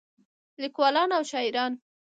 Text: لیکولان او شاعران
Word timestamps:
لیکولان 0.61 1.09
او 1.17 1.23
شاعران 1.31 1.73